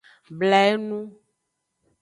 Bla 0.39 0.59
enu. 0.71 0.99